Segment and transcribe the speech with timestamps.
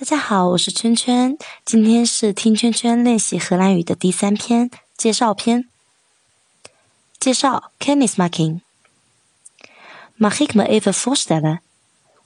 [0.00, 5.68] 大家好，我是圈圈，今天是听圈圈练习荷兰语的第三篇介绍篇。
[7.18, 8.60] 介绍，Kennis making。
[10.16, 11.58] Mag ik me even voorstellen？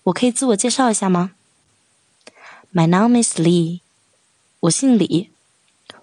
[0.03, 1.31] 我可以自我介绍一下吗
[2.75, 3.81] ？My name is Lee。
[4.61, 5.31] 我姓李。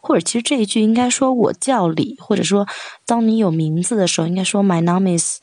[0.01, 2.67] 或者其实这一句应该说我叫李，或者说
[3.05, 5.39] 当你有名字的时候，应该说 My name is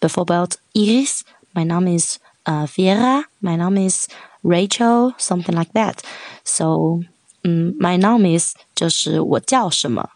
[0.00, 1.20] before about Iris。
[1.52, 3.24] My name is 呃 Vera。
[3.42, 4.08] My name is
[4.45, 5.99] Rachel something like that.
[6.43, 7.03] So，
[7.43, 10.09] 嗯，My name is 就是我叫什么。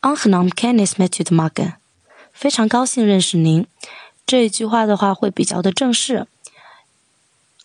[0.00, 1.74] Aangenaam kennis met u te maken，
[2.32, 3.66] 非常高兴认识您。
[4.26, 6.26] 这一句话的话会比较的正式。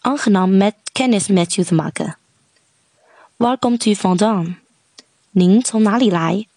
[0.03, 4.57] Aangenaam met kennis met u te maken。Waar komt u vandaan？
[5.31, 6.47] 您从哪里来？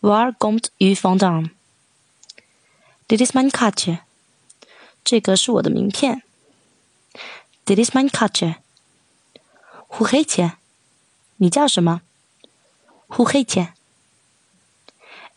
[0.00, 4.00] Waar komt u vandaan？Dit is mijn kaartje。
[5.04, 6.22] 这个是我的名片。
[7.64, 8.56] Dit is mijn kaartje.
[9.88, 10.52] Hoe heet je?
[11.36, 12.00] 你叫什么？
[13.08, 13.72] Hoe heet je?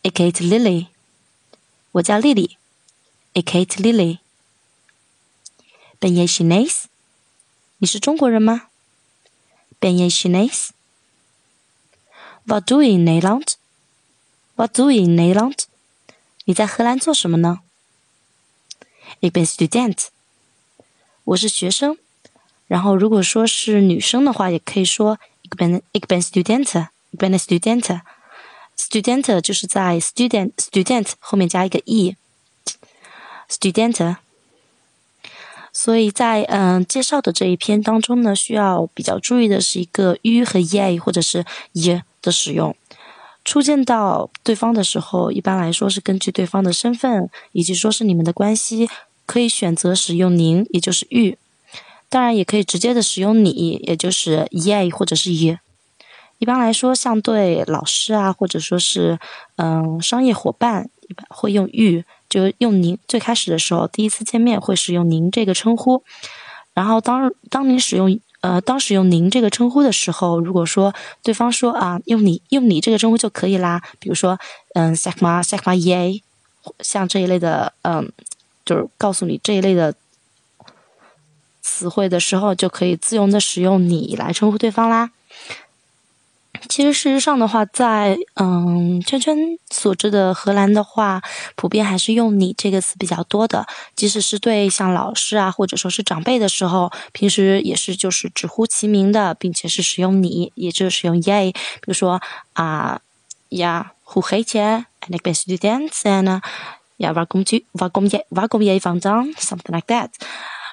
[0.02, 0.88] Ik heet Lily.
[1.92, 2.58] 我叫丽丽。
[3.34, 4.20] Ik heet Lily.
[6.00, 6.86] Ben jij Chinees?
[7.78, 8.70] 你是中国人吗？
[9.80, 10.72] Ben jij Chinees?
[12.46, 13.58] Wat doe je in Nederland?
[14.56, 15.68] Wat doe je in Nederland?
[16.46, 17.62] 你在荷兰做什么呢？
[19.22, 20.10] Ik ben student.
[21.24, 21.98] 我是学生。
[22.69, 34.17] 然后，如果说是女生的话，也可以说 ik ben ik ben student，ik ben student，student 就是在 student student 后面加一个 e，student。
[35.73, 42.77] 所以在嗯介绍的这一篇当中呢，需要比较注意的是一个 u 和 "ye" 或者是 e 的使用。
[43.45, 48.91] 初见到对方的时候，一般来说是根据对方的身份以及说是你们的关系，
[49.25, 51.37] 可以选择使用您，也就是 u。
[52.11, 55.59] 当然也可以直接的使用你，也就是 ye 或者是 ye。
[56.39, 59.19] 一般来说，像对老师啊，或者说是
[59.57, 62.97] 嗯商业伙伴，一般会用 you，就用您。
[63.09, 66.03] 最开始的时候，第一次见面会使用您这个称呼。
[66.75, 70.95] 然后当当你使用呃当使用您这个称呼的时候，如果说
[71.25, 74.39] 对方说啊用你用你这个称呼就可以啦，比如说
[74.75, 76.23] 嗯 sakma sakma ye，
[76.81, 78.11] 像这一类的嗯
[78.65, 79.93] 就是告诉你这一类的。
[81.79, 85.11] 词汇的时候，就可以自用的使用你来称呼对方啦。
[86.69, 89.37] 其实事实上的话，在嗯圈圈
[89.71, 91.23] 所知的荷兰的话，
[91.55, 93.65] 普遍还是用你这个词比较多的。
[93.95, 101.53] 即使是对像老师啊，或者说是长辈的时候，平时也是就是直呼其名的，并且是使用你，也就是使用 ye。
[101.53, 102.21] 比如说
[102.55, 103.01] 啊
[103.51, 104.85] 呀，Who hate you?
[105.03, 106.43] And I best do dance and
[106.99, 110.11] yeah, welcome to welcome ye welcome ye from down something like that.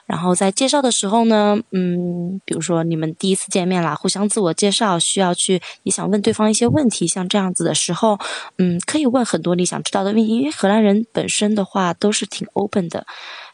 [0.05, 8.19] 然后在介绍的时候呢，嗯，比如说你们第一次见面啦，互相自我介绍，需要去也想问对方一些问题，像这样子的时候，
[8.57, 13.07] 嗯，可以问很多你想知道的问题，因为荷兰人本身的话都是挺 open 的，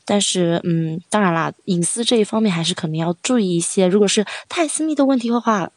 [0.04, 5.72] 但是嗯，当然啦，隐私这一方面还是可能要注意一些，如果是太私密的问题的话，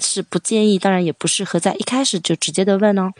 [0.00, 3.12] 是不建议，当然也不适合在一开始就直接的问哦。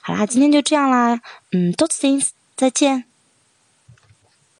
[0.00, 1.20] 好啦，今天就这样啦，
[1.52, 3.09] 嗯，多次 things，再见。